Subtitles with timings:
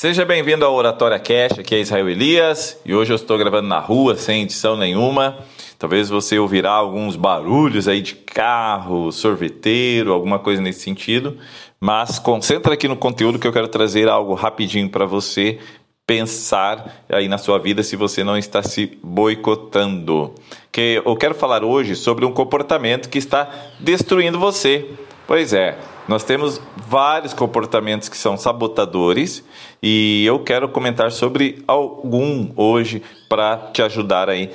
[0.00, 3.78] Seja bem-vindo ao Oratória Cash, aqui é Israel Elias e hoje eu estou gravando na
[3.78, 5.36] rua sem edição nenhuma.
[5.78, 11.36] Talvez você ouvirá alguns barulhos aí de carro, sorveteiro, alguma coisa nesse sentido,
[11.78, 15.58] mas concentra aqui no conteúdo que eu quero trazer algo rapidinho para você
[16.06, 20.34] pensar aí na sua vida se você não está se boicotando.
[20.72, 24.88] Que eu quero falar hoje sobre um comportamento que está destruindo você.
[25.26, 25.76] Pois é,
[26.10, 29.44] nós temos vários comportamentos que são sabotadores
[29.80, 34.50] e eu quero comentar sobre algum hoje para te ajudar aí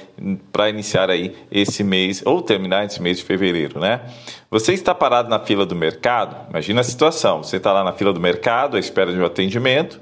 [0.51, 4.01] para iniciar aí esse mês ou terminar esse mês de fevereiro, né?
[4.51, 6.35] Você está parado na fila do mercado?
[6.49, 7.41] Imagina a situação.
[7.41, 10.01] Você está lá na fila do mercado à espera de um atendimento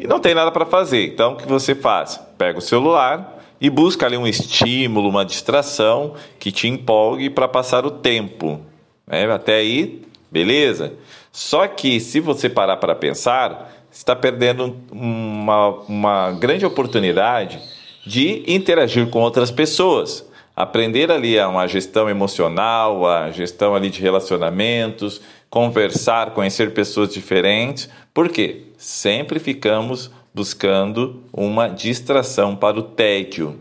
[0.00, 1.08] e não tem nada para fazer.
[1.08, 2.18] Então o que você faz?
[2.38, 7.84] Pega o celular e busca ali um estímulo, uma distração que te empolgue para passar
[7.84, 8.62] o tempo.
[9.06, 9.30] Né?
[9.30, 10.94] Até aí Beleza?
[11.32, 17.60] Só que se você parar para pensar, está perdendo uma, uma grande oportunidade
[18.04, 20.26] de interagir com outras pessoas.
[20.54, 27.88] Aprender ali a uma gestão emocional, a gestão ali de relacionamentos, conversar, conhecer pessoas diferentes.
[28.14, 28.62] Por quê?
[28.78, 33.60] Sempre ficamos buscando uma distração para o tédio.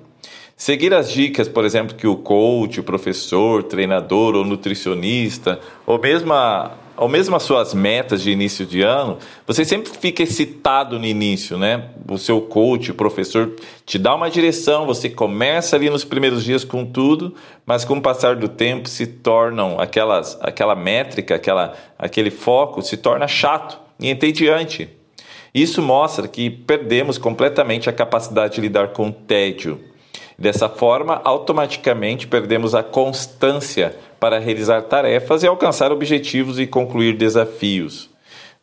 [0.57, 6.31] Seguir as dicas, por exemplo, que o coach, o professor, treinador ou nutricionista, ou mesmo,
[6.31, 11.05] a, ou mesmo as suas metas de início de ano, você sempre fica excitado no
[11.05, 11.89] início, né?
[12.09, 13.51] O seu coach, o professor,
[13.85, 18.01] te dá uma direção, você começa ali nos primeiros dias com tudo, mas com o
[18.01, 24.09] passar do tempo se tornam aquelas, aquela métrica, aquela, aquele foco se torna chato e
[24.09, 24.87] entediante.
[25.53, 29.93] Isso mostra que perdemos completamente a capacidade de lidar com o tédio.
[30.37, 38.09] Dessa forma, automaticamente perdemos a constância para realizar tarefas e alcançar objetivos e concluir desafios.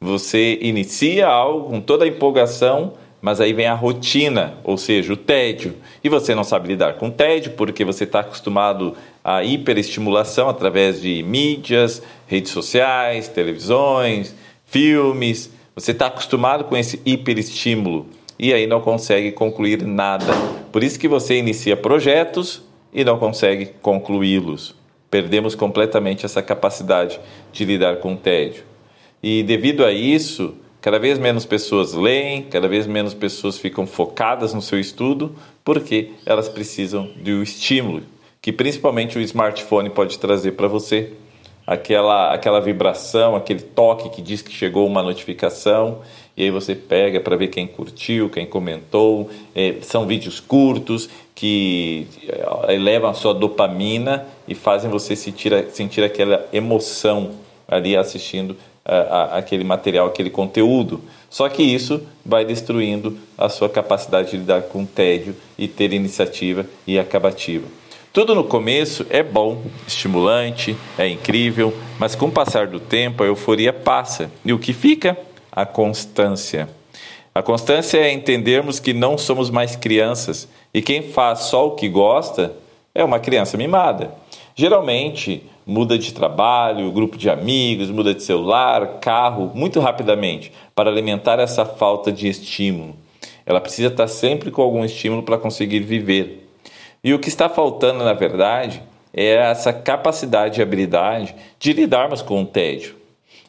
[0.01, 5.17] Você inicia algo com toda a empolgação, mas aí vem a rotina, ou seja, o
[5.17, 5.77] tédio.
[6.03, 11.01] E você não sabe lidar com o tédio porque você está acostumado à hiperestimulação através
[11.01, 14.35] de mídias, redes sociais, televisões,
[14.67, 15.51] filmes.
[15.75, 18.09] Você está acostumado com esse hiperestímulo
[18.39, 20.35] e aí não consegue concluir nada.
[20.73, 22.63] Por isso que você inicia projetos
[22.93, 24.75] e não consegue concluí-los.
[25.11, 27.21] Perdemos completamente essa capacidade
[27.53, 28.65] de lidar com o tédio.
[29.23, 34.55] E devido a isso, cada vez menos pessoas leem, cada vez menos pessoas ficam focadas
[34.55, 38.03] no seu estudo, porque elas precisam um estímulo,
[38.41, 41.13] que principalmente o smartphone pode trazer para você.
[41.67, 46.01] Aquela, aquela vibração, aquele toque que diz que chegou uma notificação
[46.37, 49.29] e aí você pega para ver quem curtiu, quem comentou.
[49.55, 56.03] É, são vídeos curtos que é, elevam a sua dopamina e fazem você sentir, sentir
[56.03, 57.33] aquela emoção
[57.69, 61.03] ali assistindo a, a, aquele material, aquele conteúdo.
[61.29, 66.67] Só que isso vai destruindo a sua capacidade de lidar com tédio e ter iniciativa
[66.87, 67.67] e acabativa.
[68.13, 73.27] Tudo no começo é bom, estimulante, é incrível, mas com o passar do tempo a
[73.27, 75.17] euforia passa e o que fica
[75.51, 76.69] a constância.
[77.35, 81.89] A constância é entendermos que não somos mais crianças e quem faz só o que
[81.89, 82.55] gosta
[82.95, 84.13] é uma criança mimada.
[84.55, 91.39] Geralmente muda de trabalho, grupo de amigos, muda de celular, carro muito rapidamente para alimentar
[91.41, 92.95] essa falta de estímulo.
[93.47, 96.42] Ela precisa estar sempre com algum estímulo para conseguir viver.
[97.05, 98.81] E o que está faltando, na verdade,
[99.13, 102.95] é essa capacidade e habilidade de lidarmos com o tédio.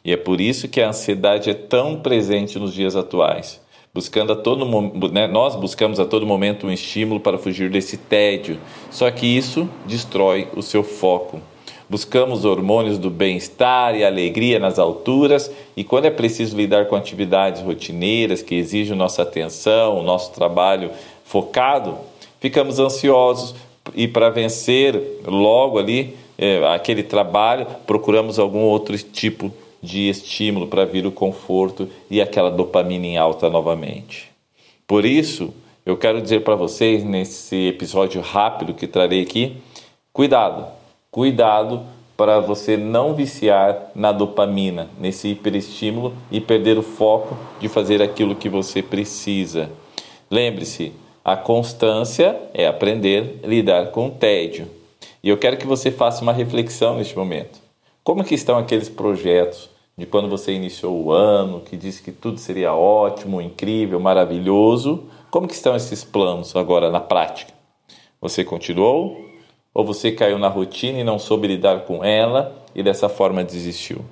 [0.04, 3.60] E é por isso que a ansiedade é tão presente nos dias atuais.
[3.94, 4.66] Buscando a todo
[5.12, 8.58] né, nós buscamos a todo momento um estímulo para fugir desse tédio.
[8.90, 11.40] Só que isso destrói o seu foco.
[11.88, 17.62] Buscamos hormônios do bem-estar e alegria nas alturas, e quando é preciso lidar com atividades
[17.62, 20.90] rotineiras que exigem nossa atenção, o nosso trabalho
[21.24, 21.96] focado,
[22.44, 23.54] ficamos ansiosos
[23.94, 29.50] e para vencer logo ali é, aquele trabalho, procuramos algum outro tipo
[29.82, 34.30] de estímulo para vir o conforto e aquela dopamina em alta novamente.
[34.86, 35.54] Por isso,
[35.86, 39.56] eu quero dizer para vocês nesse episódio rápido que trarei aqui,
[40.12, 40.66] cuidado,
[41.10, 41.80] cuidado
[42.14, 48.36] para você não viciar na dopamina, nesse hiperestímulo e perder o foco de fazer aquilo
[48.36, 49.70] que você precisa.
[50.30, 50.92] Lembre-se,
[51.24, 54.68] a constância é aprender a lidar com o tédio.
[55.22, 57.58] E eu quero que você faça uma reflexão neste momento.
[58.02, 62.38] Como que estão aqueles projetos, de quando você iniciou o ano, que disse que tudo
[62.38, 65.04] seria ótimo, incrível, maravilhoso.
[65.30, 67.54] Como que estão esses planos agora na prática?
[68.20, 69.16] Você continuou
[69.72, 74.04] ou você caiu na rotina e não soube lidar com ela e dessa forma desistiu?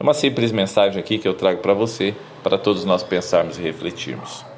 [0.00, 3.62] É uma simples mensagem aqui que eu trago para você, para todos nós pensarmos e
[3.62, 4.51] refletirmos.